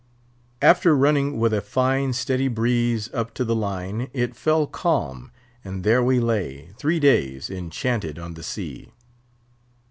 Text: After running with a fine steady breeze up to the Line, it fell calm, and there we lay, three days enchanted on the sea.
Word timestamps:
After 0.63 0.97
running 0.97 1.37
with 1.37 1.53
a 1.53 1.61
fine 1.61 2.13
steady 2.13 2.47
breeze 2.47 3.07
up 3.13 3.35
to 3.35 3.45
the 3.45 3.55
Line, 3.55 4.09
it 4.13 4.35
fell 4.35 4.65
calm, 4.65 5.29
and 5.63 5.83
there 5.83 6.01
we 6.03 6.19
lay, 6.19 6.71
three 6.79 6.99
days 6.99 7.51
enchanted 7.51 8.17
on 8.17 8.33
the 8.33 8.41
sea. 8.41 8.93